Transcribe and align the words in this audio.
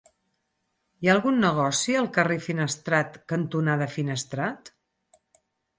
Hi 1.03 1.09
ha 1.09 1.13
algun 1.15 1.37
negoci 1.43 1.97
al 2.01 2.09
carrer 2.17 2.39
Finestrat 2.49 3.21
cantonada 3.35 3.93
Finestrat? 3.99 4.75